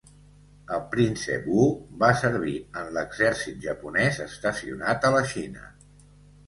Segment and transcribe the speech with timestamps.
[0.77, 1.67] El Príncep Wu
[2.05, 5.71] va servir en l'exèrcit japonès estacionat a la Xina.